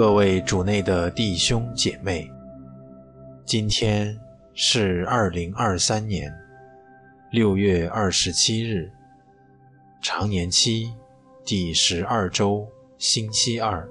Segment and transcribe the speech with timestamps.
[0.00, 2.26] 各位主内的弟兄姐妹，
[3.44, 4.18] 今天
[4.54, 6.34] 是二零二三年
[7.30, 8.90] 六月二十七日，
[10.00, 10.94] 常年期
[11.44, 13.86] 第十二周星期二。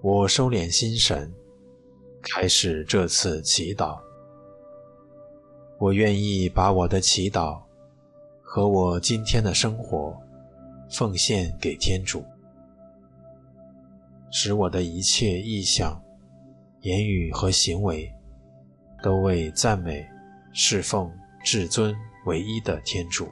[0.00, 1.28] 我收敛心神，
[2.22, 3.98] 开始这次祈祷。
[5.80, 7.60] 我愿意把我的祈祷
[8.40, 10.16] 和我今天的生活
[10.88, 12.24] 奉献给天主。
[14.38, 15.98] 使我的一切意向、
[16.82, 18.06] 言语和行为，
[19.02, 20.06] 都为赞美、
[20.52, 21.10] 侍奉
[21.42, 23.26] 至尊唯一的天主。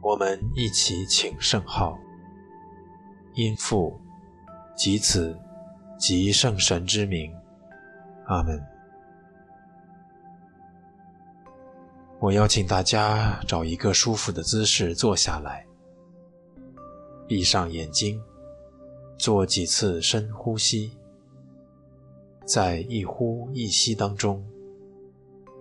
[0.00, 1.98] 我们一起请圣号，
[3.34, 4.00] 因父
[4.74, 5.38] 及子
[5.98, 7.30] 及圣神之名，
[8.28, 8.58] 阿门。
[12.18, 15.66] 我邀请大家找一个舒服的姿势坐下来。
[17.26, 18.22] 闭上眼睛，
[19.16, 20.92] 做几次深呼吸，
[22.46, 24.44] 在一呼一吸当中，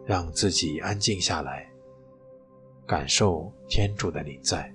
[0.06, 1.70] 让自己安静下来，
[2.86, 4.73] 感受天主的临在。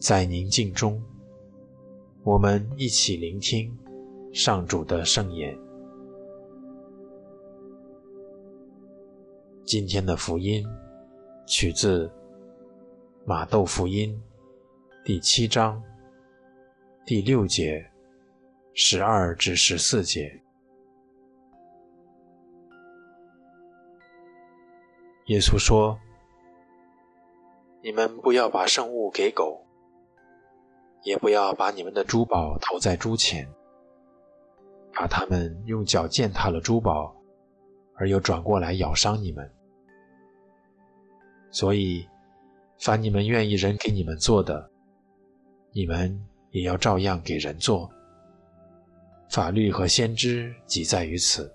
[0.00, 1.02] 在宁静中，
[2.22, 3.76] 我们一起聆听
[4.32, 5.58] 上主的圣言。
[9.64, 10.64] 今天的福音
[11.48, 12.08] 取自
[13.26, 14.16] 马窦福音
[15.04, 15.82] 第七章
[17.04, 17.84] 第六节
[18.74, 20.40] 十二至十四节。
[25.26, 25.98] 耶稣说
[27.82, 29.60] ：“你们不要把圣物给狗。”
[31.08, 33.48] 也不要把你们的珠宝投在猪前，
[34.92, 37.16] 怕他们用脚践踏了珠宝，
[37.94, 39.50] 而又转过来咬伤你们。
[41.50, 42.06] 所以，
[42.78, 44.70] 凡你们愿意人给你们做的，
[45.72, 47.90] 你们也要照样给人做。
[49.30, 51.50] 法律和先知即在于此。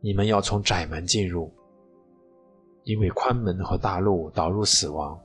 [0.00, 1.50] 你们要从窄门进入，
[2.84, 5.18] 因为宽门和大路导入死亡。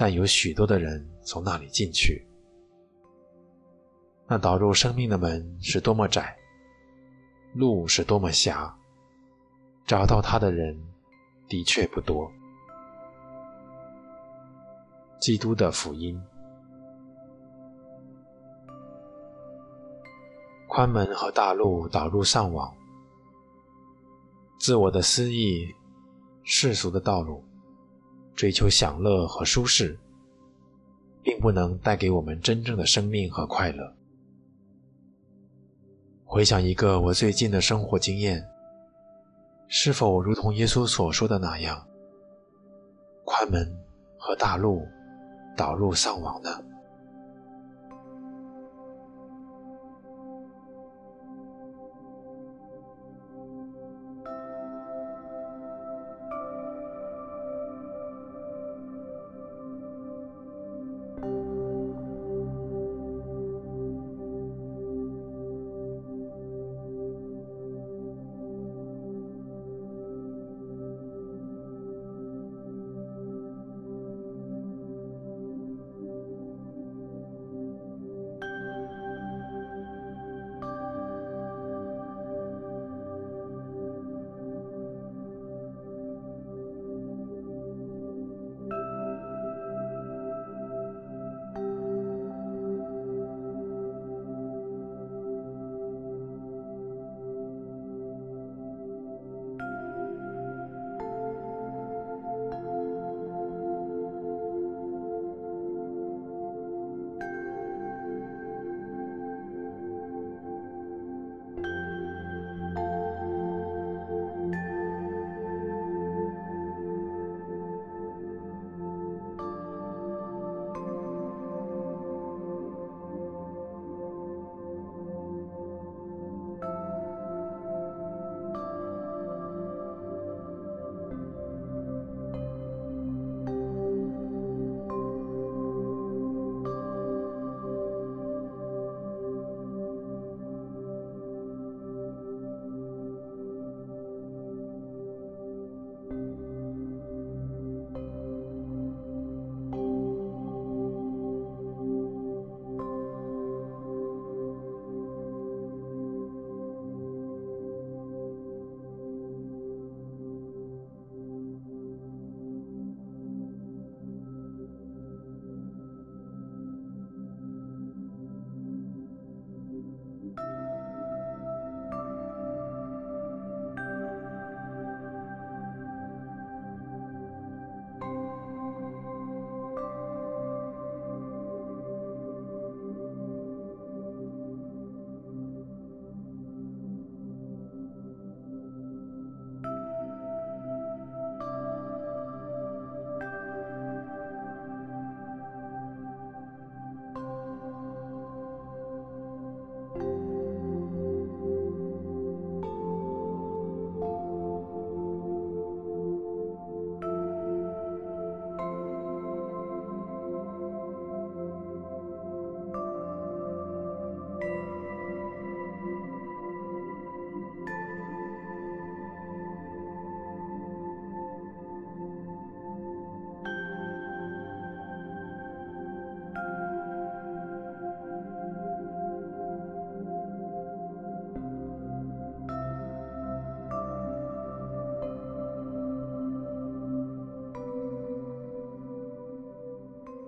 [0.00, 2.24] 但有许多的人从那里进去。
[4.28, 6.36] 那导入生命的门是多么窄，
[7.52, 8.72] 路是多么狭，
[9.84, 10.80] 找到它的人
[11.48, 12.30] 的确不多。
[15.18, 16.16] 基督的福音。
[20.68, 22.72] 宽门和大路导入上网，
[24.60, 25.74] 自我的私意，
[26.44, 27.47] 世俗的道路。
[28.38, 29.98] 追求享乐和舒适，
[31.24, 33.92] 并不能带给我们真正的生命和快乐。
[36.24, 38.48] 回想一个我最近的生活经验，
[39.66, 41.84] 是否如同耶稣所说的那样，
[43.24, 43.76] 宽门
[44.16, 44.86] 和大路
[45.56, 46.62] 导入丧亡呢？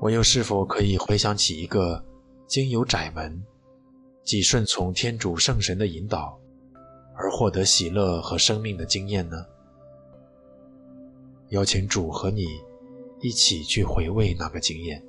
[0.01, 2.03] 我又是否可以回想起一个
[2.47, 3.45] 经由窄门，
[4.25, 6.41] 即顺从天主圣神的引导，
[7.15, 9.45] 而获得喜乐和生命的经验呢？
[11.51, 12.47] 邀请主和你
[13.21, 15.05] 一起去回味那个经验。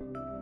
[0.00, 0.39] Thank you.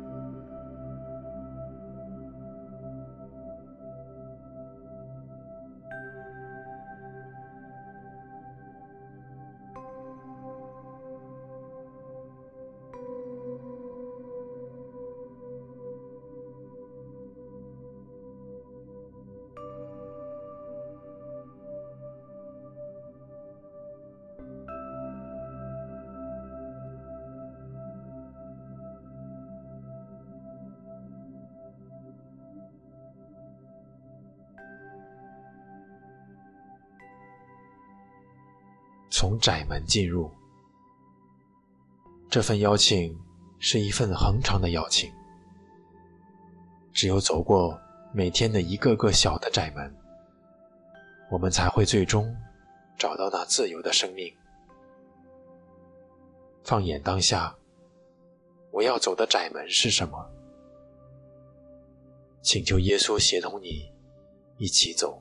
[39.19, 40.31] 从窄门进入，
[42.31, 43.19] 这份邀请
[43.59, 45.13] 是一份恒长的邀请。
[46.93, 47.77] 只有走过
[48.15, 49.93] 每天的一个个小的窄门，
[51.33, 52.33] 我们才会最终
[52.97, 54.33] 找到那自由的生命。
[56.63, 57.53] 放眼当下，
[58.71, 60.31] 我要走的窄门是什么？
[62.41, 63.93] 请求耶稣协同你
[64.59, 65.21] 一起走。